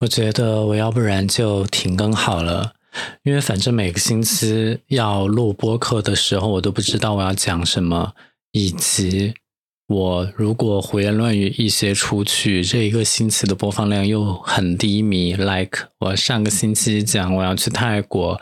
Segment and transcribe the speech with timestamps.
[0.00, 2.74] 我觉得我要不然就停更好了，
[3.22, 8.12] 因为反正每个星期要录播客的时候，我都不知道我要讲什么，
[8.52, 9.32] 以及
[9.86, 15.32] 我如果胡言乱语一些出去，这一个星期的播放量又很低迷。
[15.32, 18.38] Like 我上个星期讲我要去泰国，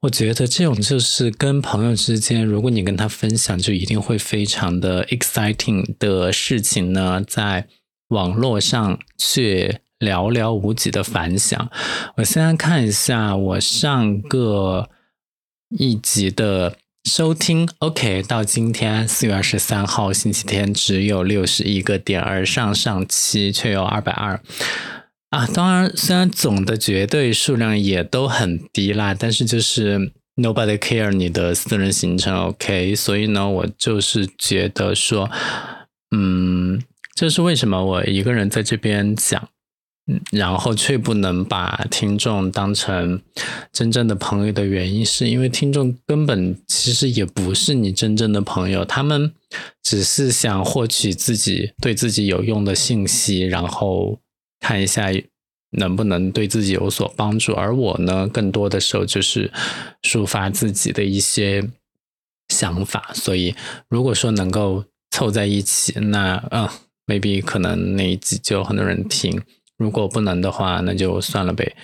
[0.00, 7.68] 我觉得这种就是跟朋友之间，如果你跟他分享，就一定会非常的 exciting 的事情呢，在
[8.08, 9.80] 网络上却。
[9.98, 11.70] 寥寥无几的反响。
[12.16, 14.88] 我现在看一下我上个
[15.76, 24.40] 一集的收听，OK，到今天四月二十三号星期天只有六十一个点，而上上期却有二百二
[25.30, 25.46] 啊。
[25.46, 32.94] 当然，虽然总的绝对数量也都很低啦，但是就是 nobody care 你的私人行程，OK。
[32.94, 35.30] 所以呢，我就是觉得说，
[36.14, 36.82] 嗯，
[37.14, 39.48] 这是为什么我一个人在这边讲。
[40.30, 43.20] 然后却不能把听众当成
[43.72, 49.32] 真正的朋友的原因，是因为听众根本其实也不是你真正的朋友，他们
[49.82, 54.18] 只是想获取自己对自己有用的信息，然后
[54.60, 55.10] 看一下
[55.72, 57.52] 能不能对自己有所帮助。
[57.52, 59.52] 而我呢，更多的时候就是
[60.02, 61.68] 抒发自己的一些
[62.48, 63.10] 想法。
[63.12, 63.54] 所以，
[63.90, 66.66] 如果说能够凑在一起，那嗯
[67.06, 69.42] ，maybe 可能那一集就很多人听。
[69.78, 71.76] 如果不能的话，那就算了呗。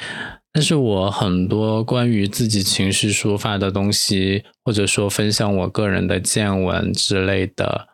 [0.52, 7.88] 但是我很多关于自己情绪抒发的东西，或者说分享我个人的见闻之类的，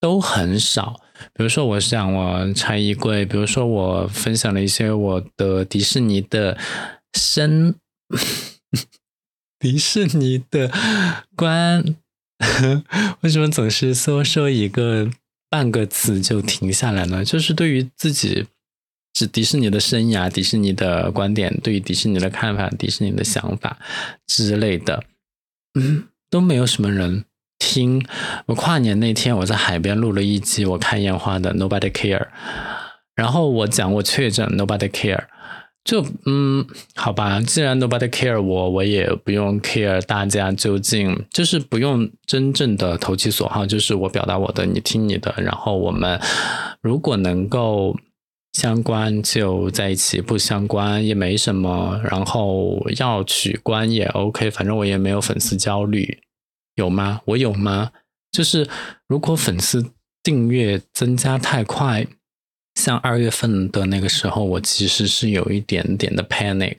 [0.00, 1.00] 都很少。
[1.34, 6.56] 比如说，我想我拆衣柜，比如说我分享了一些我的迪士尼的
[7.14, 7.74] 生，
[9.58, 10.70] 迪士尼的
[11.34, 11.96] 观，
[13.22, 15.10] 为什么总是说说一个
[15.50, 17.24] 半个词就停下来呢？
[17.24, 18.46] 就是对于自己。
[19.18, 23.76] 是迪士尼的生涯、迪士尼的观点、对于迪士尼的看法、迪士尼的想法
[24.28, 25.02] 之类的，
[25.74, 27.24] 嗯，都没有什么人
[27.58, 28.06] 听。
[28.46, 32.28] 我跨年那天，我在海边录了一集我看烟花的，Nobody Care。
[33.16, 35.24] 然后我讲我确诊，Nobody Care。
[35.82, 36.64] 就嗯，
[36.94, 45.34] 好吧，既然 Nobody Care 我，我也不用 care 大家究竟，就是不用真正的投其所好，就是我表达我的，你听你的。
[45.38, 46.20] 然后我们
[46.80, 47.96] 如果能够。
[48.58, 52.00] 相关就在一起，不相关也没什么。
[52.02, 56.18] 然后要取关也 OK，反正我也没有粉丝焦虑，
[56.74, 57.20] 有吗？
[57.26, 57.92] 我有吗？
[58.32, 58.68] 就是
[59.06, 59.92] 如果粉丝
[60.24, 62.04] 订阅增加太快，
[62.74, 66.78] 像二月份的那个时候，我其实是有一点点的 panic。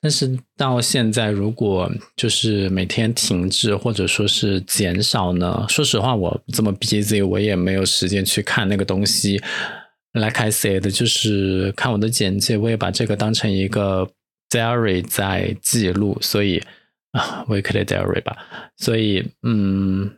[0.00, 5.64] 但是到现在，如果就是每天停滞或者说是减少呢？
[5.68, 9.40] 说实话，我这么 busy，我也没有时间去看那个东西。
[10.18, 14.10] Like I said，就是看我的简介，我也把这个当成一个
[14.48, 16.62] diary 在记录，所以
[17.12, 18.34] 啊，weekly diary 吧。
[18.78, 20.10] 所以，嗯，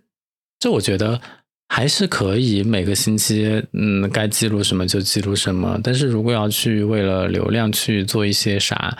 [0.60, 1.20] 这我觉得
[1.68, 5.80] 还是可以，每个星期，嗯，该记录什么就记录什么。
[5.82, 8.96] 但是如果要去为了流量去做一些啥，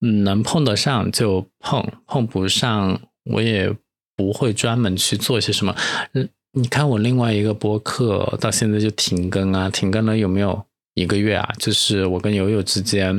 [0.00, 3.70] 嗯，能碰得上就碰，碰不上我也
[4.16, 5.76] 不会专门去做些什么。
[6.14, 6.26] 嗯。
[6.58, 10.60] 你看我另外一个播客到现在就停更啊，停更了有没有
[10.94, 11.48] 一个月啊？
[11.56, 13.14] 就是我跟友友之间，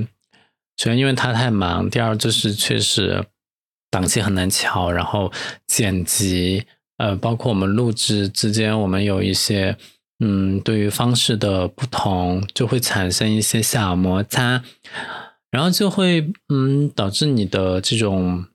[0.75, 3.23] 首先因为他太忙，第二就是确实
[3.89, 5.31] 档期很难敲，然后
[5.66, 6.66] 剪辑，
[6.97, 9.77] 呃，包括我们录制之间，我们有一些
[10.19, 14.61] 嗯，对于方式的不同，就会产生一些小摩擦，
[15.50, 18.45] 然后就会嗯，导致你的这种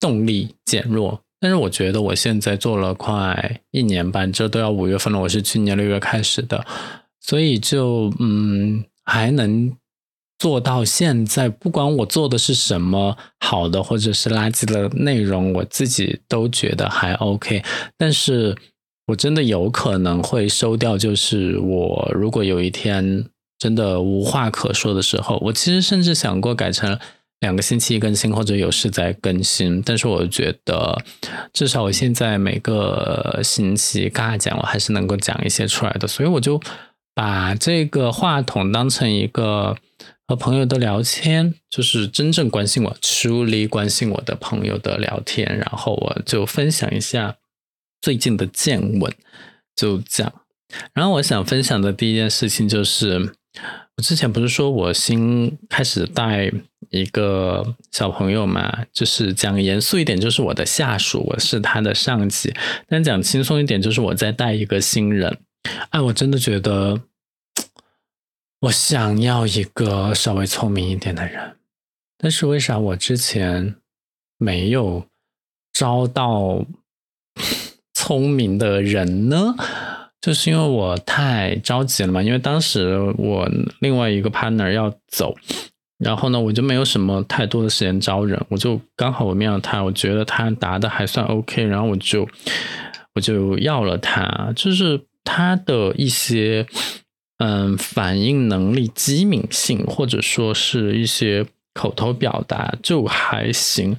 [0.00, 1.23] 动力减弱。
[1.44, 5.20] 但是我觉得我现在做了快一年半，这都要五月份了。
[5.20, 6.64] 我是去年六月开始的，
[7.20, 9.70] 所以就嗯还能
[10.38, 11.50] 做到现在。
[11.50, 17.62] 不管我做的是什么好的或者是垃圾的内容，我自己都觉得还 OK。
[17.98, 18.56] 但是
[19.08, 23.26] 我真的有可能会收掉，就是我如果有一天
[23.58, 26.98] 真的无话可说的时候，我其实甚至想过改成。
[27.44, 29.82] 两个星期一更新，或者有事再更新。
[29.82, 30.98] 但是我觉得，
[31.52, 36.08] 至少我现在每个星期尬讲，我还是能够讲一些出来的。
[36.08, 36.58] 所以我就
[37.14, 39.76] 把这个话筒当成一个
[40.26, 45.46] 和朋友的聊天，就是真正关心我、熟虑关心我的朋友的聊天。
[45.46, 47.36] 然后我就分享一下
[48.00, 49.14] 最近的见闻，
[49.76, 50.32] 就这样。
[50.94, 53.34] 然后我想分享的第一件事情就是。
[53.96, 56.50] 我之前不是说我新开始带
[56.94, 62.50] 一个小朋友嘛，就是讲严肃一点，就是我的下属，我是他的上级；
[62.86, 65.38] 但讲轻松一点，就是我在带一个新人。
[65.90, 67.00] 哎，我真的觉得，
[68.60, 71.56] 我想要一个稍微聪明一点的人，
[72.16, 73.74] 但是为啥我之前
[74.38, 75.06] 没有
[75.72, 76.64] 招到
[77.92, 79.56] 聪明的人呢？
[80.20, 83.46] 就是因为我太着急了嘛，因为当时我
[83.80, 85.36] 另外一个 partner 要走，
[86.04, 92.28] 然后呢，我就没有什么太多的时间招人，我就刚好我面了他，我觉得他答的还算 OK，然后我就
[93.14, 96.66] 我就要了他，就是他的一些
[97.38, 103.96] 嗯反应能力、机敏性，或者说是一些口头表达就还行，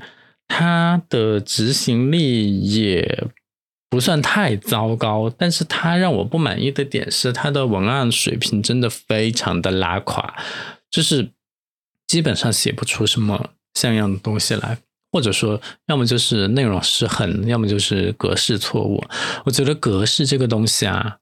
[0.48, 3.28] 他的执行力也。
[3.88, 10.36] 不算太糟糕，但是他让我不满意的点是他的文案水平真的非常的拉垮，
[10.92, 11.30] 就是
[12.08, 14.78] 基本上写不出什么像样的东西来，
[15.12, 19.04] 或者说要么就是内容失衡，要么就是格式错误。
[19.46, 21.18] 我觉得格式这个东西啊，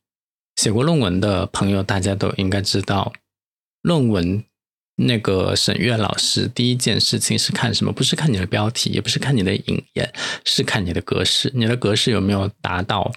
[0.55, 3.13] 写过论文的朋友大家都应该知道，
[3.81, 4.43] 论文。
[4.95, 7.91] 那个审阅老师第一件事情是看什么？
[7.91, 10.13] 不是看你的标题，也不是看你的引言，
[10.45, 11.51] 是看你的格式。
[11.55, 13.11] 你的格式有没有达到，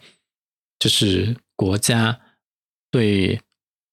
[0.79, 2.19] 就是国家
[2.91, 3.43] 对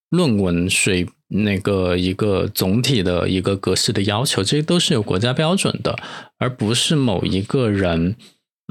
[0.09, 4.43] 论文水那个一个总体的一个格式的要求？
[4.43, 5.97] 这些都是有国家标准的，
[6.37, 8.15] 而不是某一个人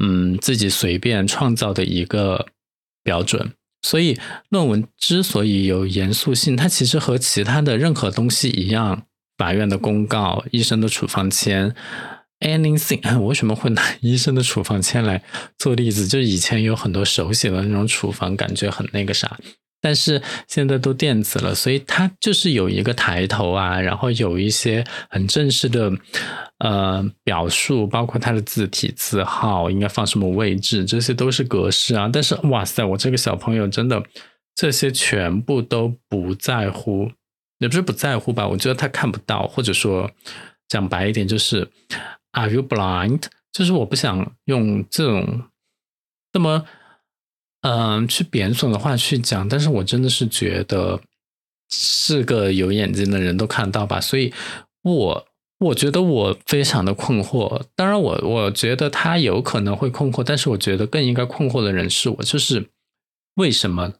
[0.00, 2.46] 嗯自己随便创造的一个
[3.02, 3.52] 标准。
[3.84, 4.16] 所以，
[4.48, 9.02] 论文之所以有严肃性，它其实和其他的任何东西一样，
[9.36, 11.74] 法院的公告、医生的处方签
[12.38, 13.00] ，anything。
[13.18, 15.24] 我为什么会拿医生的处方签来
[15.58, 16.06] 做例子？
[16.06, 19.36] 就以前有很多手写的那种处方，感觉很那个啥。
[19.82, 25.92] 但是现在都电子了，所以它就是有一个抬头啊，然后有一些很正式的
[26.58, 32.08] 呃表述，包括它的字体字号应该放什么位置，这些都是格式啊。
[32.12, 34.00] 但是哇塞，我这个小朋友真的
[34.54, 37.10] 这些全部都不在乎，
[37.58, 38.46] 也不是不在乎吧？
[38.46, 40.08] 我觉得他看不到，或者说
[40.68, 41.68] 讲白一点就是
[42.30, 43.24] Are you blind？
[43.52, 45.42] 就是我不想用这种
[46.32, 46.64] 那么。
[47.62, 51.00] 嗯，去贬损的话去讲，但是我真的是觉得
[51.70, 54.32] 是个有眼睛的人都看到吧，所以
[54.82, 55.26] 我
[55.60, 57.62] 我觉得我非常的困惑。
[57.76, 62.68] 当然，我我觉得他有可能会困惑，但是我觉得更应该困惑的人是我，就是
[63.36, 63.92] 为什么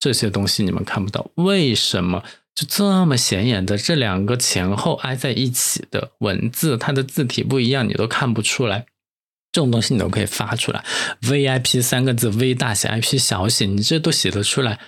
[0.00, 1.30] 这些东西你们看不到？
[1.34, 2.24] 为什么
[2.54, 8.86] 就这么显眼的这两个前后挨在一起的文字，它的字体不一样，你都看不出来？
[9.52, 10.82] 这种东西你都可以发出来
[11.20, 14.80] ，VIP 三个字，V 大写，IP 小写，你这都写得出来。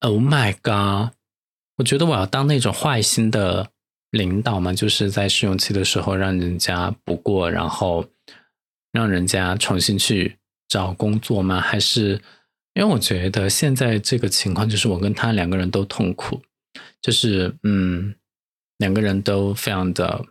[0.00, 1.14] Oh my god！
[1.76, 3.70] 我觉得我要当那种坏心的
[4.10, 8.06] 领导嘛，就是在试用期的时候让人家不过，然后
[8.92, 10.38] 让人家重新去
[10.68, 11.60] 找工作吗？
[11.60, 12.22] 还是
[12.74, 16.40] 因为我觉得现在这个情况就是我跟他两个人都痛苦，
[17.02, 18.14] 就是嗯，
[18.78, 20.24] 两个人都非常的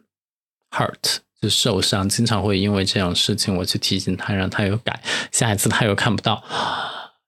[0.72, 1.18] hurt。
[1.44, 6.42] 就受伤，经常会因为这种事情，我去提醒他，让他有改，下一次他又看不到。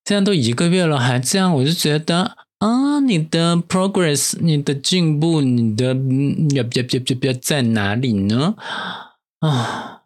[0.06, 5.88] 现在都一个月了，还这样，我就觉得啊，你的 progress，你的进步，你的
[6.56, 8.56] 要要要要要在哪里呢？
[9.42, 10.04] 啊，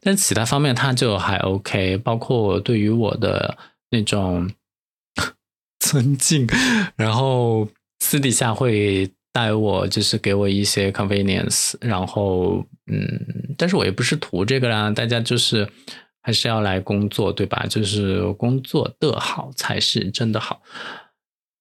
[0.00, 3.58] 但其他方面他就还 OK，包括对于我的
[3.90, 4.50] 那种
[5.78, 6.48] 尊敬，
[6.96, 7.68] 然后
[7.98, 9.12] 私底下会。
[9.34, 13.02] 带我就是给我一些 convenience，然后嗯，
[13.58, 15.68] 但是我也不是图这个啦，大家就是
[16.22, 17.66] 还是要来工作，对吧？
[17.68, 20.62] 就是工作的好才是真的好。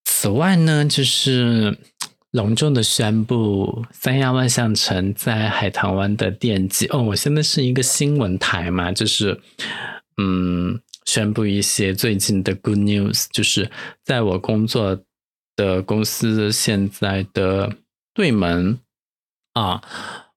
[0.05, 1.75] 此外呢，就是
[2.29, 9.41] 隆重的宣布三亚万象城在海棠湾的奠基哦，我现在是一个新闻台嘛，就是
[10.21, 13.71] 嗯，宣布一些最近的 good news，就是
[14.03, 15.03] 在我工作。
[15.55, 17.75] 的公司现在的
[18.13, 18.79] 对门
[19.53, 19.83] 啊，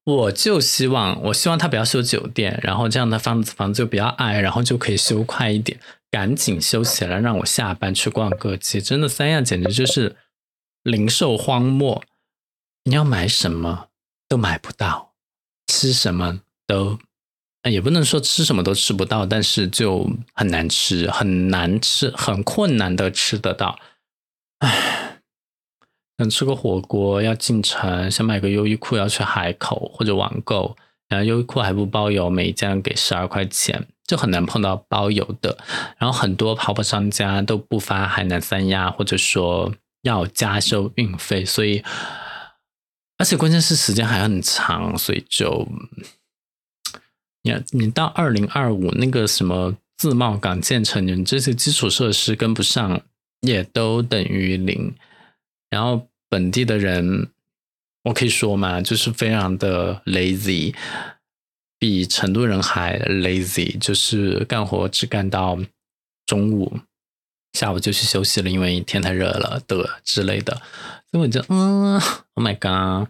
[0.03, 5.79] 我就希望，我希望他不要修酒店，然后这样的房子房子就比较矮，然后就可以修快一点，
[6.11, 8.79] 赶紧修起来，让我下班去逛个街。
[8.79, 10.15] 真的，三亚简直就是
[10.83, 12.03] 零售荒漠，
[12.83, 13.89] 你要买什么
[14.29, 15.13] 都买不到，
[15.67, 16.99] 吃什么都
[17.63, 23.79] 也不能说吃什么都吃不到，但是就很难吃，很难吃，很困难的吃得到，
[24.59, 25.06] 唉。
[26.17, 30.75] 想吃个火锅要进城，想买个优衣库要去海口或者网购，
[31.07, 35.55] 然后优衣库还不包邮，每一件给十二块钱，就很难碰到包邮的。
[35.99, 39.71] 然后很多淘宝商家都不发海南三亚，或者说
[40.01, 41.83] 要加收运费，所以
[43.19, 45.67] 而且关键是时间还很长，所以就
[47.43, 53.01] 你你到二零二五那个什么自贸港建成，你这些基础设施跟不上，
[53.41, 54.95] 也都等于零。
[55.69, 57.29] 然后本地的人
[58.03, 60.73] 我可以说嘛，就是非常的 lazy，
[61.77, 65.57] 比成都人还 lazy，就是干活只干到
[66.25, 66.79] 中午，
[67.53, 70.61] 下午就去休息了，因为天太热了的之类的。
[71.11, 71.93] 所以我就嗯
[72.33, 73.09] ，Oh my god！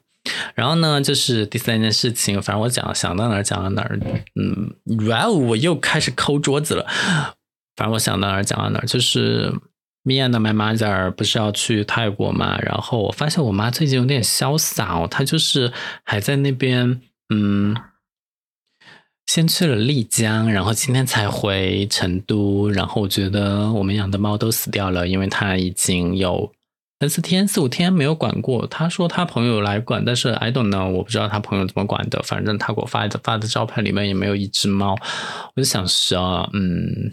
[0.55, 3.99] 然后呢，就是第三件事情，反正我讲想到哪儿讲到哪儿，
[4.35, 4.75] 嗯，
[5.07, 6.85] 哇哦，我又开始抠桌子了。
[7.75, 9.53] 反正我想到哪儿讲到哪儿，就是
[10.07, 12.57] me and my mother 不是要去泰国嘛？
[12.59, 15.73] 然后我发现我妈最近有点潇洒哦，她就是
[16.03, 17.01] 还在那边，
[17.33, 17.75] 嗯，
[19.25, 22.69] 先去了丽江，然后今天才回成都。
[22.69, 26.51] 然后我觉得我们养的猫都死掉了，因为它已经有
[27.01, 28.65] 三四天、四五天没有管过。
[28.65, 32.23] 他说他朋友来管，但是 I don't know，我不知道他朋友怎么管的。
[32.23, 34.95] 反正他给我发的发的照片里面也没有一只猫，
[35.55, 37.11] 我就想说，嗯。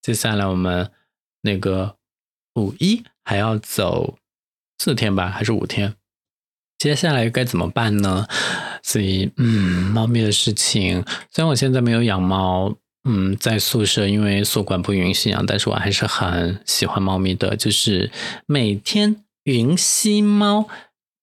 [0.00, 0.90] 接下来我们
[1.42, 1.96] 那个
[2.58, 4.18] 五一还要走
[4.78, 5.94] 四天吧，还是五天？
[6.78, 8.26] 接下来该怎么办呢？
[8.82, 12.76] 所以，嗯，猫咪的事情，虽然我现在没有养猫，
[13.08, 18.10] 嗯，在宿舍因为宿管不允许养，但是我还是很喜欢猫咪的，就是
[18.46, 20.68] 每天云吸猫，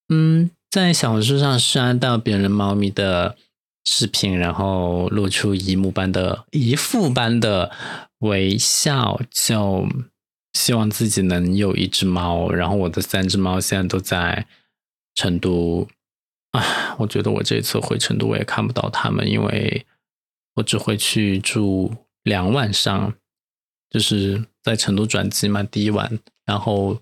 [0.10, 3.38] 嗯，在小红书上刷到别人猫咪的
[3.86, 7.72] 视频，然后露出一幕般的一副般的。
[8.20, 9.88] 微笑，就
[10.56, 12.50] 希望自己能有一只猫。
[12.50, 14.48] 然后我的三只猫现在都在
[15.14, 15.88] 成都
[16.52, 16.96] 啊。
[16.98, 19.86] 我觉得我这次回成都我也看不到它们，因为
[20.56, 21.94] 我只会去住
[22.24, 23.14] 两晚上，
[23.90, 27.02] 就是在成都转机嘛，第一晚，然后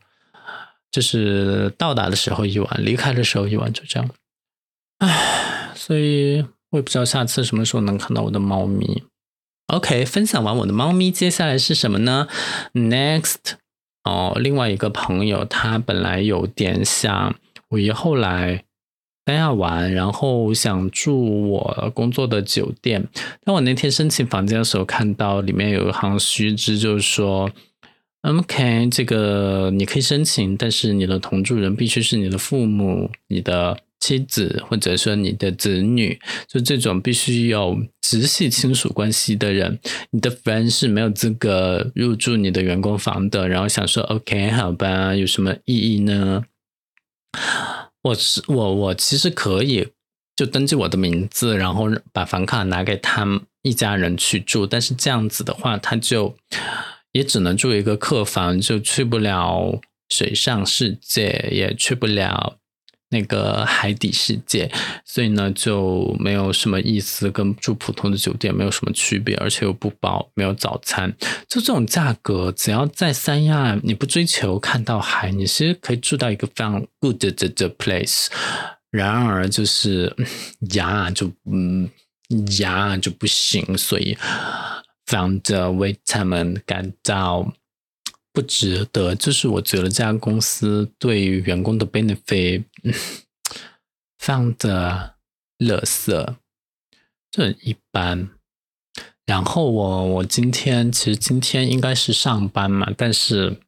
[0.91, 4.09] 就是到达的时候一晚，离开的时候一晚，就这样。
[4.97, 9.03] 唉，所以我也不知道下次什么时候能看到我的猫咪。
[9.67, 12.27] OK，分享完我的猫咪，接下来是什么呢
[12.73, 13.53] ？Next，
[14.03, 17.35] 哦，另外一个朋友，他本来有点想
[17.69, 18.65] 五一后来
[19.25, 23.07] 三亚玩，然后想住我工作的酒店。
[23.43, 27.49] 但我那天申请房间的时候，看到里面有一行须知，就是说
[28.21, 33.79] ，OK，这个你可以申请，但是你的同住人必须是你的父母、你的。
[34.03, 39.79] 妻子或者说你的子女，就这种必须有直系亲属关系的人，
[40.11, 43.47] 你的 friend 是没有资格入住你的员工房的。
[43.47, 46.43] 然后想说，OK，好吧，有什么意义呢？
[48.01, 49.87] 我是我我其实可以
[50.35, 53.25] 就登记我的名字，然后把房卡拿给他
[53.61, 56.35] 一家人去住，但是这样子的话，他就
[57.13, 59.79] 也只能住一个客房，就去不了
[60.09, 62.57] 水上世界，也去不了。
[63.13, 64.69] 那个海底世界，
[65.05, 71.13] 所以呢就没有什么意思，跟住普通的酒店没有什么区别，而且又不包，没有早餐，
[71.47, 78.27] 就这种价格，只要在三亚，你不追求看到海，你其实可以住到一个非常 good 的的 place。
[78.89, 80.15] 然而就是
[80.73, 81.89] 牙，就嗯
[82.59, 84.17] 牙就不行，所以
[85.05, 87.53] 非常的为他们感到。
[88.33, 92.63] 不值得，就是我觉得这家公司对员工的 benefit
[94.17, 95.13] 非常的
[95.59, 96.35] 垃圾，
[97.29, 98.29] 这很一般。
[99.27, 103.59] 然后我我今天其实今天应该是上班嘛，但是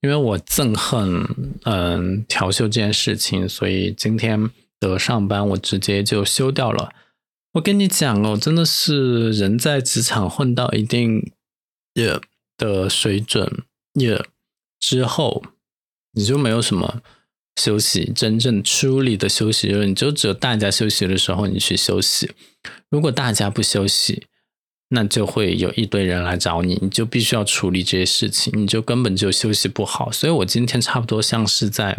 [0.00, 6.94] 因为我憎恨嗯调休这件事情，所以今天的上班我直接就休掉了。
[7.52, 11.30] 我跟你讲哦，真的是人在职场混到一定
[11.92, 12.18] 也。
[12.56, 14.24] 的水准也
[14.80, 15.42] 之后，
[16.12, 17.02] 你就没有什么
[17.56, 22.32] 休息，真正出力的休息，就是你就只有大家休息的时候你去休息。
[22.90, 24.26] 如果大家不休息，
[24.88, 30.12] 那就会有一堆人来找你，你就必须要处理这些事情，你就根本就休息不好。
[30.12, 31.98] 所以我今天差不多像是在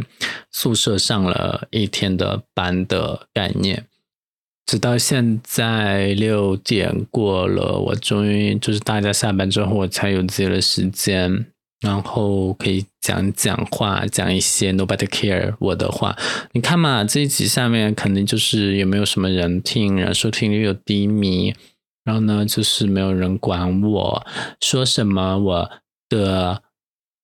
[0.51, 3.87] 宿舍上了一天的班的概念。
[4.65, 11.45] 直到现在六点过了，我终于就是大家下班之后，我才有自己的时间，
[11.81, 16.17] 然后可以讲讲话，讲一些 nobody care 我的话。
[16.53, 21.53] 你看嘛，这一集下面肯定就是也没有什么人听，然后收听率又低迷，
[22.03, 24.25] 然后呢，就是没有人管我
[24.59, 25.71] 说什么，我
[26.09, 26.64] 的。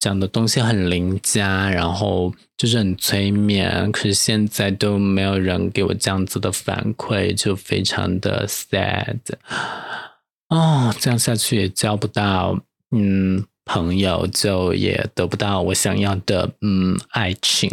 [0.02, 9.20] 讲的东西很邻家，然后就是很催眠，可是现在都没有人给我这样子的反馈，就非常的 sad。
[10.50, 17.70] 哦，这样下去也交不到嗯朋友，就也得不到我想要的嗯爱情。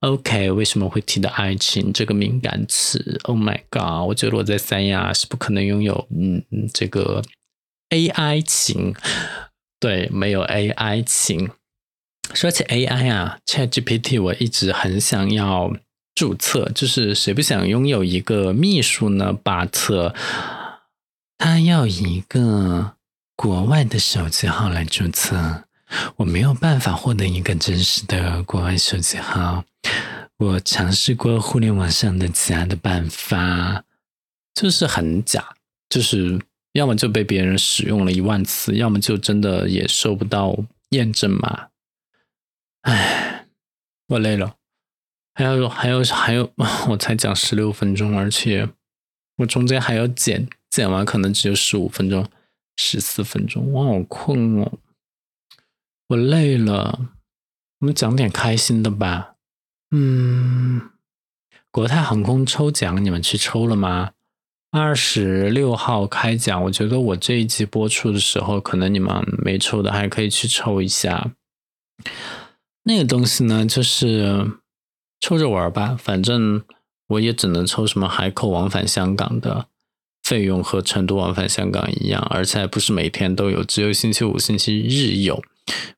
[0.00, 4.08] OK，为什么会提到爱情这个敏感词？Oh my god！
[4.08, 6.42] 我觉得我在三亚是不可能拥有嗯
[6.72, 7.22] 这个
[7.90, 8.94] AI 情。
[9.82, 11.50] 对，没有 AI 情。
[12.34, 15.72] 说起 AI 啊，ChatGPT，我一直很想要
[16.14, 20.14] 注册，就是谁不想拥有一个秘书呢巴特
[21.36, 22.92] 他要一个
[23.34, 25.64] 国外的手机号来注册，
[26.14, 29.64] 我没有办法获得一个真实的国外手机号。
[30.38, 33.82] 我尝试过互联网上的其他的办法，
[34.54, 35.56] 就是很假，
[35.88, 36.38] 就是
[36.72, 40.56] 要么就被别人使用了一万次，要么就真的也收不到
[40.90, 41.68] 验证码。
[42.82, 43.46] 唉，
[44.08, 44.56] 我累了，
[45.34, 46.52] 还有还有还有，
[46.88, 48.68] 我才讲十六分钟，而且
[49.36, 52.26] 我中间还要剪，剪完可能只有十五分钟、
[52.76, 54.78] 十四分钟，我好困哦，
[56.08, 57.10] 我累了，
[57.80, 59.34] 我们讲点开心的吧。
[59.90, 60.90] 嗯，
[61.70, 64.12] 国泰航空抽奖，你们去抽了吗？
[64.72, 71.32] 二十六号开奖，我觉得我这一集播出的时候，可能你们没抽的还可以去抽一下。
[72.84, 74.50] 那个东西呢，就是
[75.20, 76.64] 抽着玩吧，反正
[77.08, 79.66] 我也只能抽什么海口往返香港的
[80.22, 85.42] 费用和成都往返香港一样，而且不是每天都有，只有星期五、星期日有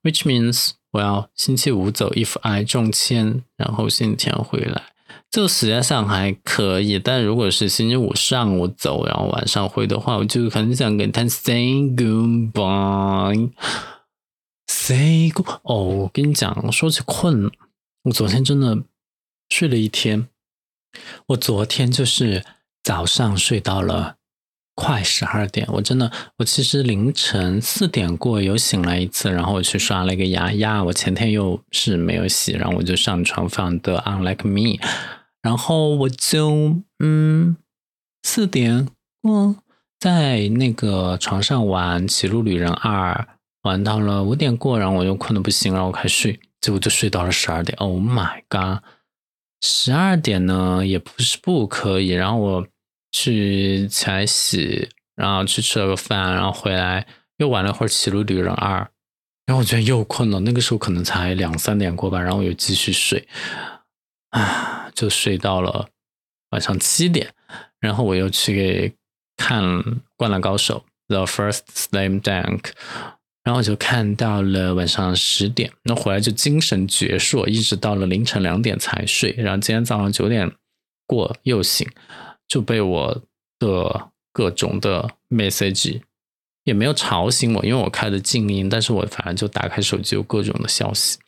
[0.03, 0.73] ，which means。
[0.95, 4.94] 我要星期五走，if I 中签，然后星期天回来，
[5.35, 6.97] 就时间上还可以。
[6.97, 13.51] 但如果是星期五上午走，然后晚上回的话，我就很想跟他 say goodbye。
[14.69, 17.51] say good 哦，我跟你讲，说起困，
[18.05, 18.85] 我昨天真的
[19.49, 20.29] 睡了一天。
[21.27, 22.45] 我昨天就是
[22.85, 24.15] 早上睡到了。
[24.77, 34.85] 快十二点，我真的，我其实凌晨四点过有醒来一次，然后我去刷了一个牙，牙我前天又是没有洗，然后我就上床放的 Unlike Me，
[35.45, 37.57] 然后我就嗯
[38.25, 38.89] 四点
[39.23, 39.55] 过
[40.01, 43.13] 在那个床上玩《骑路旅人二》，
[43.63, 47.77] 玩到了五点过，然后我又困得不行，然后我开始睡，结果就睡到了十二点。
[47.79, 48.83] Oh my god，
[49.63, 52.67] 十二点呢也不是不可以，然后我。
[53.17, 58.81] 去起来洗，然后去吃了个饭，然后回来又玩了会儿《骑路旅人二》，
[59.47, 60.41] 然后我觉得又困了。
[60.41, 63.29] 那个时候可能才两三点过吧，然后我又继续睡，
[64.31, 65.89] 啊，就睡到了
[66.51, 67.35] 晚上七点。
[67.81, 68.95] 然后我又去给
[69.37, 69.63] 看
[70.17, 72.71] 《灌篮高手》The First Slam Dunk，
[73.43, 75.73] 然后就看到了晚上十点。
[75.83, 79.35] 那回来就精神矍铄，一直到了凌晨两点才睡。
[79.37, 80.51] 然后今天早上九点
[81.07, 81.87] 过又醒。
[82.47, 83.23] 就被我
[83.59, 86.03] 的各种的 message
[86.65, 91.19] 也没有吵醒我，因为我开的静音，但是我反正就打开手机，有各种的消息，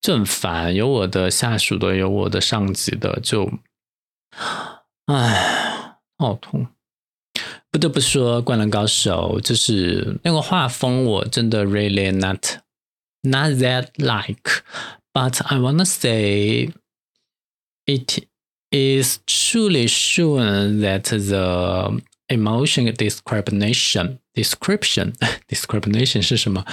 [0.00, 0.74] 就很烦。
[0.74, 3.50] 有我的下属的，有我的上级的，就，
[5.06, 6.66] 唉，好痛。
[7.70, 12.58] 不得不说，《灌篮高手》就是那个画风，我真的 really not
[13.22, 16.72] not that like，but I wanna say
[17.84, 18.26] it.
[18.72, 25.14] is truly shown that the emotion description description
[25.48, 26.64] description 是什么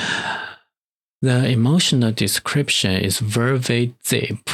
[1.22, 4.50] ？The emotional description is very deep.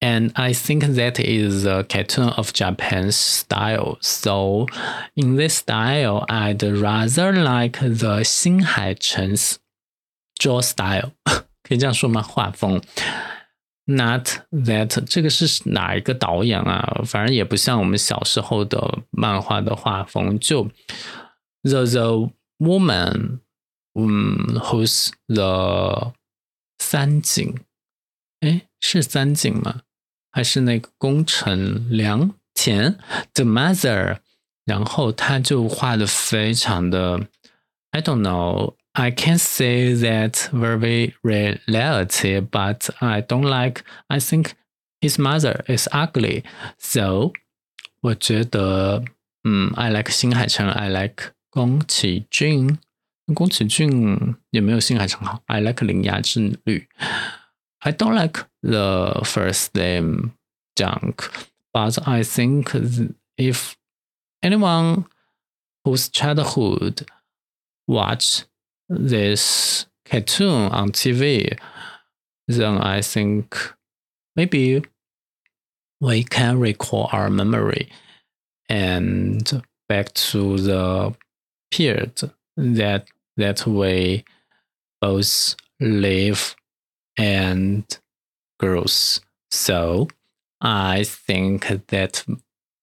[0.00, 3.98] And I think that is a cartoon of Japan's style.
[4.00, 4.66] So,
[5.16, 9.34] in this style, I'd rather like the 新海诚
[10.38, 11.10] draw style.
[11.64, 12.22] 可以这样说吗？
[12.22, 12.80] 画风。
[13.86, 17.02] Not that 这个是哪一个导演啊？
[17.04, 20.38] 反正也不像我们小时候的漫画的画风。
[20.38, 20.70] 就
[21.62, 23.40] the the woman，
[23.94, 26.12] 嗯，who's the
[26.78, 27.56] 三井？
[28.40, 29.82] 哎，是三井吗？
[30.30, 32.96] 还是那个宫城良田？
[33.34, 34.18] The mother，
[34.64, 37.26] 然后他就画的非常的，
[37.90, 43.82] I don't know。I can say that very reality, but I don't like.
[44.08, 44.52] I think
[45.00, 46.42] his mother is ugly.
[46.78, 47.32] So，
[48.00, 49.04] 我觉得，
[49.44, 52.78] 嗯，I like 新海诚，I like 宫崎骏。
[53.34, 55.42] 宫崎骏也没有新海诚好。
[55.46, 56.88] I like 铃芽之旅。
[57.80, 60.32] I don't like the first name
[60.74, 61.30] junk,
[61.72, 62.74] but I think
[63.36, 63.74] if
[64.42, 65.04] anyone
[65.84, 67.06] whose childhood
[67.86, 68.44] watch
[68.88, 71.56] this cartoon on TV,
[72.48, 73.56] then I think
[74.34, 74.82] maybe
[76.00, 77.88] we can recall our memory
[78.68, 81.14] and back to the
[81.70, 84.24] period that that we
[85.00, 86.54] both live
[87.16, 87.84] and
[88.58, 89.20] grows.
[89.50, 90.08] So
[90.60, 92.24] I think that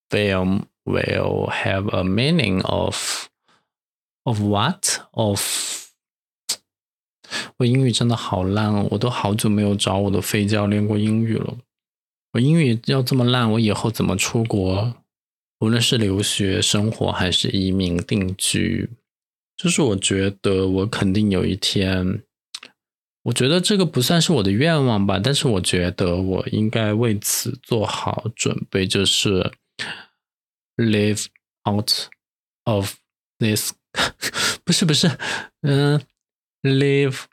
[0.09, 3.27] film will have a meaning of
[4.23, 5.41] of what of
[7.57, 8.88] 我英语真的好烂哦！
[8.91, 11.57] 我都好久没有找我的飞教练过英语了。
[12.33, 14.95] 我英语要这么烂，我以后怎么出国？
[15.59, 18.89] 无论是留学生活还是移民定居，
[19.62, 22.22] 就是我觉得我肯定有一天，
[23.24, 29.52] 我觉得这个不算是我的愿望吧，但是我觉得我应该为此做好准备，就是
[30.76, 31.26] live
[31.68, 31.90] out
[32.64, 32.94] of
[33.38, 33.74] this，
[34.64, 35.10] 不是不是，
[35.60, 36.00] 嗯
[36.62, 37.24] ，live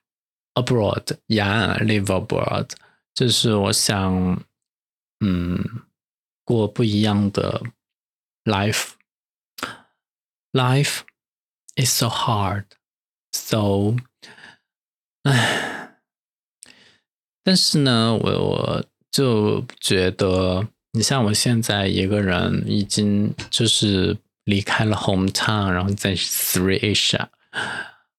[0.56, 2.72] abroad，yeah，live abroad，
[3.14, 4.44] 就是我想，
[5.22, 5.64] 嗯，
[6.44, 7.64] 过不一样的。
[8.44, 8.92] life
[10.54, 11.02] life
[11.78, 12.66] It's so hard
[13.32, 13.96] so
[15.22, 16.00] 唉，
[17.44, 27.28] 但是呢，我我就觉得，你像我现在一个人已经就是离开了 hometown，然后在 Three Asia，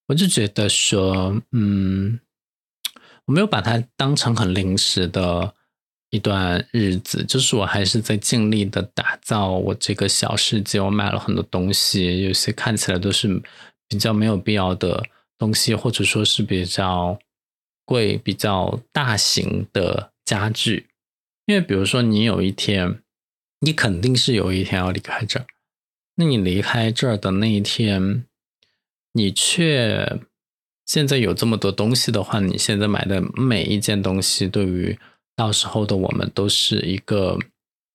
[0.07, 2.21] 我就觉得说，嗯，
[3.25, 5.57] 我没有把它当成很临时的。
[6.11, 10.81] 一段日子，就是我还是在尽力的打造我这个小世界。
[10.81, 13.43] 我买了很多东西，有些看起来都是
[13.89, 15.05] 比较没有必要的
[15.37, 17.19] 东西，或者说是比较
[17.85, 20.87] 贵、比较大型的家具。
[21.47, 23.03] 因为比如说，你有一天，
[23.61, 25.47] 你肯定是有一天要离开这儿，
[26.17, 28.25] 那你离开这儿的那一天，
[29.13, 30.21] 你却
[30.87, 34.99] 现在有这么多东西的话，你现在买的每一件东西对于
[35.39, 37.39] 到时候的我们都是一个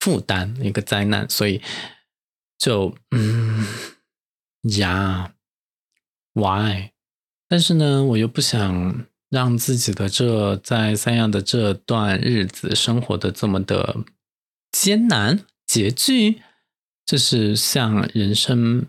[0.00, 1.60] 负担，一个灾难，所以
[2.56, 3.66] 就嗯
[4.78, 5.34] 呀
[6.32, 6.92] ，why？
[7.46, 13.98] 但是呢，我又不想让自己的这在三亚的这段日子生活的这么的
[14.72, 16.40] 艰难拮据，
[17.04, 18.86] 就是像人生，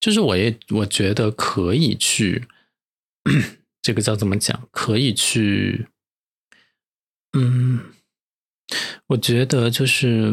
[0.00, 2.48] 就是我也我觉得可以去，
[3.80, 4.68] 这个叫怎么讲？
[4.72, 5.86] 可以去。
[7.38, 7.78] 嗯，
[9.08, 10.32] 我觉得就是，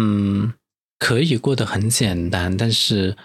[0.00, 0.54] 嗯，
[1.00, 3.16] 可以过得很简单，但是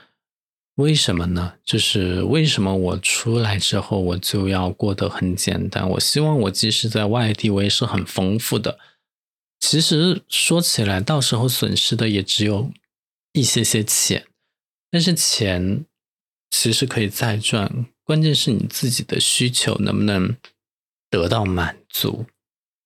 [0.78, 1.54] 为什么呢？
[1.64, 5.88] 就是为什么我出来之后我就要过得很简单？
[5.92, 8.80] 我希望我即使在外地，我也是很丰富的。
[9.60, 12.72] 其实说起来，到时候损失的也只有
[13.34, 14.26] 一些些钱，
[14.90, 15.86] 但是钱
[16.50, 20.36] 其实可以再赚，关键是你自己的需求能不能
[21.12, 22.26] 得到满足。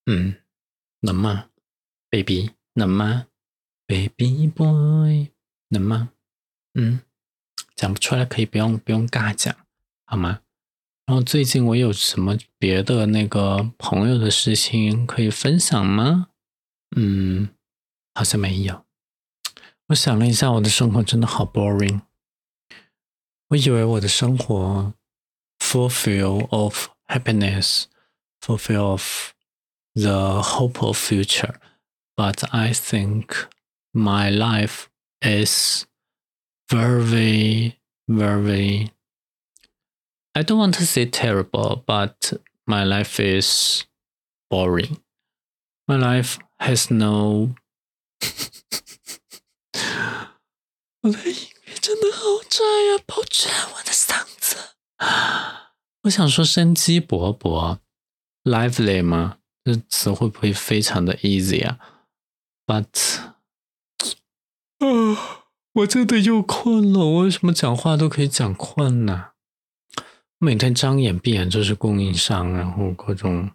[0.09, 0.35] 嗯，
[1.01, 1.49] 能吗
[2.09, 2.51] ，baby？
[2.73, 3.27] 能吗
[3.85, 5.31] ，baby boy？
[5.67, 6.11] 能吗？
[6.75, 7.01] 嗯，
[7.75, 9.53] 讲不出来可以不用不用尬讲，
[10.05, 10.41] 好吗？
[11.05, 16.29] 然后最近我有什么别的那个朋友的事情可以分享吗？
[16.95, 17.49] 嗯，
[18.13, 18.85] 好像没有。
[19.87, 22.01] 我想了一下，我的生活真的好 boring。
[23.49, 24.93] 我以为我的生活
[25.59, 29.31] fulfill of happiness，fulfill of
[29.96, 31.54] the hope of future,
[32.16, 33.46] but I think
[33.94, 34.88] my life
[35.20, 35.86] is
[36.70, 38.90] very, very.
[40.34, 42.32] I don't want to say terrible, but
[42.66, 43.84] my life is
[44.50, 44.98] boring.
[45.86, 47.54] My life has no.
[51.02, 53.02] 我的音乐真的好差呀！
[53.04, 54.56] 抱歉，我的嗓子。
[56.02, 57.80] 我想说生机勃勃，
[58.44, 59.38] lively 吗？
[59.67, 61.77] 这词会不会非常的 easy 啊
[62.65, 63.17] ？But，
[64.79, 65.43] 啊，
[65.75, 66.99] 我真的又困了。
[66.99, 69.31] 我为什么讲话都可以讲困呢？
[70.39, 73.51] 每天张眼闭眼就是供应商，然后各种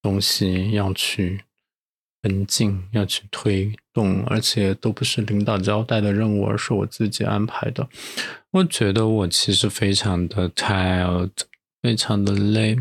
[0.00, 1.44] 东西要去
[2.22, 7.86] 跟进，要去推动，而且都不是领导交代的任务，而是我自己安排的。
[8.52, 11.30] 我觉得我其实非常的 tired，
[11.82, 12.78] 非常的累，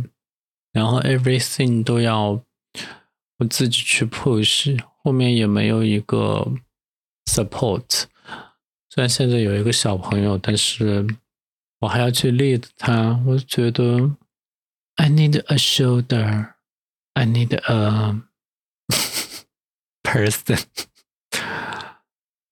[0.71, 2.41] 然后 everything 都要。
[3.37, 6.53] 我自己去 push，后面也没有一个
[7.25, 8.03] support。
[8.89, 11.07] 虽然现在有一个小朋友，但是
[11.79, 13.21] 我还要去 lead 他。
[13.25, 14.15] 我觉得
[14.95, 16.53] I need a shoulder,
[17.13, 18.21] I need a
[20.03, 20.63] person,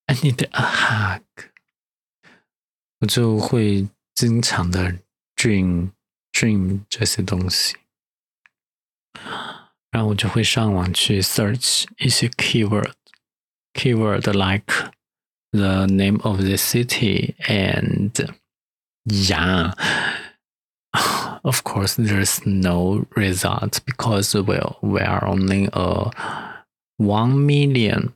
[0.05, 1.23] I need a hug。
[2.99, 4.99] 我就会经常的
[5.36, 5.91] dream
[6.34, 7.75] dream 这些东西。
[9.90, 14.92] 然后我就会上网去 search 一些 keyword，keyword like
[15.53, 18.12] the name of the city and
[19.07, 19.72] yeah.
[21.44, 26.11] Of course, there's no result because well, we are only a
[26.96, 28.14] one million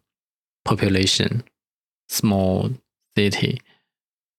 [0.64, 1.44] population
[2.08, 2.70] small
[3.16, 3.60] city.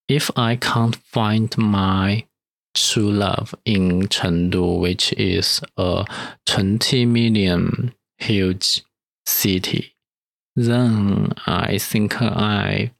[0.08, 2.26] If I can't find my
[2.74, 6.06] true love in Chengdu, which is a
[6.46, 8.84] 20 million huge
[9.26, 9.96] city.
[10.56, 12.92] then I think I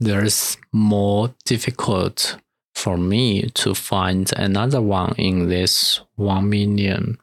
[0.00, 2.36] there's more difficult
[2.74, 7.18] for me to find another one in this one million。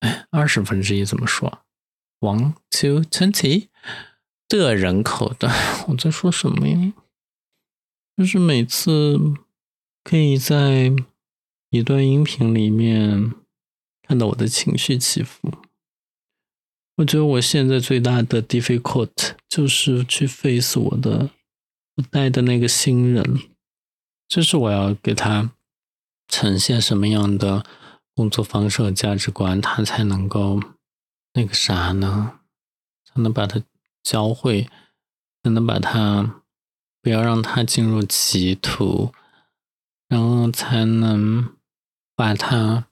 [0.01, 1.59] 哎，二十分之一怎么说？
[2.19, 3.67] One to twenty
[4.47, 5.49] 的人口的，
[5.87, 6.93] 我在说什么呀？
[8.17, 9.17] 就是每次
[10.08, 10.90] 可以在
[11.68, 13.34] 一段音频里面
[14.00, 15.52] 看到我的情绪起伏。
[16.96, 19.10] 我觉得我现在最大的 difficult
[19.50, 21.28] 就是去 face 我的
[21.96, 23.50] 我带的那个新人，
[24.26, 25.52] 就是我要给他
[26.26, 27.66] 呈现什么样的
[28.14, 30.58] 工作方式和价值观，他才能够
[31.34, 32.40] 那个啥呢？
[33.04, 33.62] 才能把他
[34.02, 34.70] 教会，
[35.42, 36.42] 才能把他
[37.02, 39.12] 不要让他进入歧途，
[40.08, 41.54] 然后才能
[42.16, 42.86] 把它。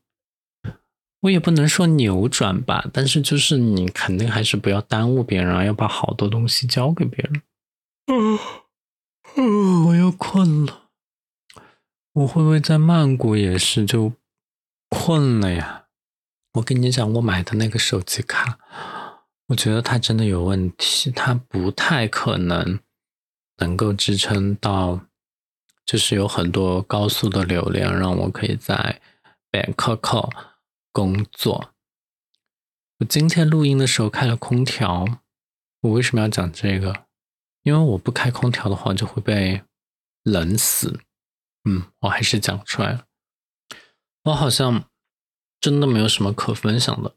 [1.20, 7.42] 我也不能说扭转吧，但是就是你肯定还是不要耽误别人，要把好多东西交给别人。
[8.07, 8.38] 嗯，
[9.37, 10.83] 嗯，我又困了。
[12.12, 14.12] 我会不会在曼谷也是就
[14.88, 15.87] 困了呀？
[16.52, 18.59] 我跟你讲，我买的那个手机卡，
[19.48, 22.79] 我觉得它真的有问题，它不太可能
[23.57, 25.00] 能够支撑到，
[25.87, 29.01] 就是有很多高速的流量，让我可以在
[29.51, 30.31] Bangkok。
[30.92, 31.75] 工作。
[33.01, 35.05] 我今天录音的时候开了空调。
[35.83, 37.05] 我为什么要讲这个？
[37.64, 39.61] 因为我不开空调的话就会被
[40.22, 41.01] 冷死。
[41.68, 43.05] 嗯，我还是讲出来了。
[44.22, 44.88] 我好像
[45.61, 47.14] 真的没有什么可分享的。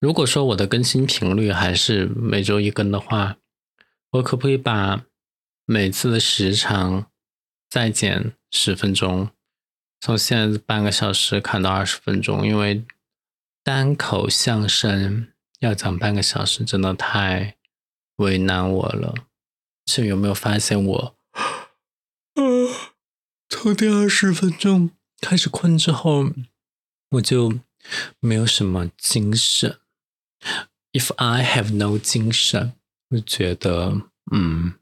[0.00, 3.36] 如果说我的更新频率还是每周一更的话，
[4.12, 5.04] 我可不可以把
[5.66, 7.09] 每次的时长
[7.70, 9.30] 再减十分钟，
[10.00, 12.44] 从现在半个小时砍到二十分钟？
[12.44, 12.84] 因为
[13.62, 15.28] 单口相声
[15.60, 17.56] 要讲半个小时，真的太
[18.16, 19.14] 为难我了。
[19.86, 21.16] 是有没有发现我，
[23.48, 26.30] 从第二十分钟开始困之后，
[27.10, 27.60] 我就
[28.20, 29.78] 没有什么精神。
[30.92, 32.74] If I have no 精神，
[33.10, 34.02] 我觉得，
[34.32, 34.74] 嗯，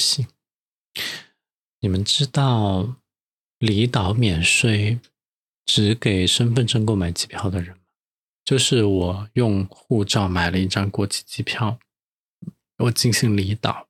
[0.00, 0.26] 行。
[1.78, 2.96] 你们知道
[3.58, 4.98] 离岛免税？
[5.66, 7.82] 只给身份证购买机票的人吗
[8.44, 11.78] 就是我用护照买了一张国际机票，
[12.78, 13.86] 我进行离岛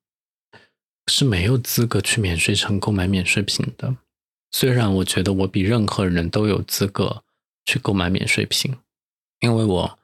[1.07, 3.97] 是没有资格去免税城购买免税品的。
[4.51, 7.25] 虽然我觉得我比任何人都有资格
[7.65, 8.77] 去购买免税品，
[9.39, 9.99] 因为我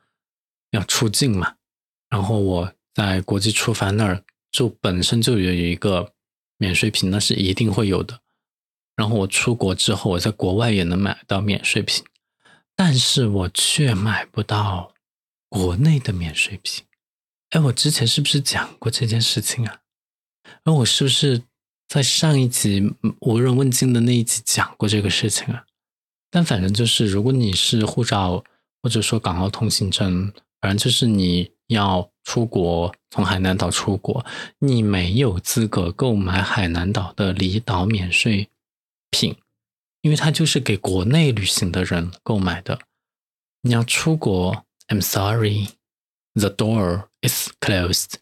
[0.70, 1.56] 要出境嘛。
[2.08, 4.24] 然后我在国际出发那儿
[4.56, 6.14] 就本身就有一个
[6.56, 8.20] 免税品，那是一定会有的。
[8.96, 12.02] 然后我出国之后，我在国外也能买到免税品，
[12.74, 14.94] 但是我却买不到
[15.50, 16.86] 国内的免税品。
[17.50, 19.80] 哎，我之前是不是讲过这件事情啊？
[20.64, 21.42] 那我是不是
[21.86, 25.66] 在上一集无人问津的那一集讲过这个事情啊？
[26.30, 28.42] 但反正就是，如果你是护照
[28.80, 34.24] 或者说港澳通行证，反正就是你要出国，从海南岛出国，
[34.58, 38.50] 你没有资格购买海南岛的离岛免税。
[39.08, 39.36] 品，
[40.02, 42.80] 因为它就是给国内旅行的人购买的。
[43.62, 45.68] 你要出国，I'm sorry,
[46.34, 48.14] the door is closed,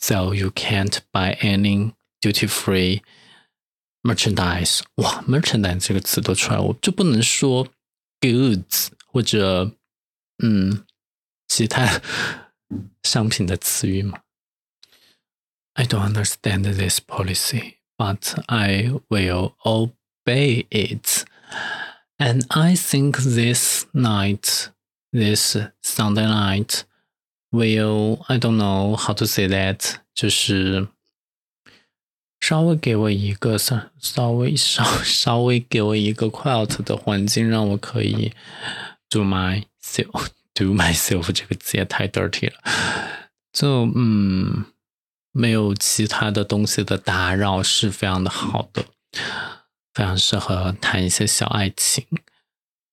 [0.00, 3.02] so you can't buy any duty-free
[4.02, 4.80] merchandise。
[4.96, 7.68] 哇，merchandise 这个词都出来，我就不能说
[8.20, 9.70] goods 或者
[10.42, 10.84] 嗯
[11.46, 12.00] 其他
[13.03, 14.19] 商品的词语吗？
[15.73, 19.93] I don't understand this policy, but I will all
[20.25, 21.25] obey it.
[22.17, 24.69] And I think this night,
[25.11, 26.83] this Sunday night,
[27.51, 30.87] will I don't know how to say that，就是
[32.39, 38.33] 稍微给我一个稍稍微稍稍微给我一个 quiet 的环境，让我可以
[39.09, 42.58] do myself Do myself 这个字也太 dirty 了，
[43.52, 44.64] 就嗯
[45.30, 48.86] 没有其他的东西的打扰是非常的好的。
[49.94, 52.04] 非常适合谈一些小爱情，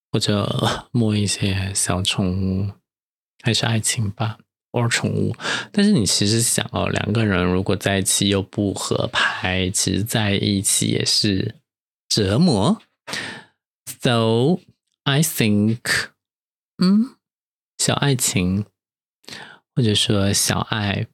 [0.10, 2.72] 或者摸一些小宠物，
[3.44, 4.38] 还是爱情吧，
[4.72, 5.36] 或宠物。
[5.74, 11.56] 但是你其实想哦，两个人如果在一起又不合拍，其实在一起也是
[12.08, 12.82] 折磨。
[13.86, 14.62] So
[15.04, 15.82] I think，
[16.78, 17.18] 嗯，
[17.84, 18.64] 小爱情，
[19.76, 21.06] 或者说小爱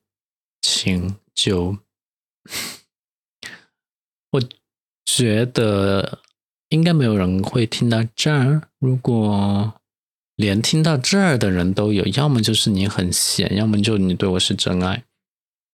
[0.62, 1.80] 情，就
[4.30, 4.42] 我。
[5.06, 6.22] 觉得
[6.70, 8.70] 应该没有人会听到这儿。
[8.78, 9.82] 如果
[10.36, 15.04] 连听到这儿的人都有，要么就是你很闲，要么就你对我是真爱。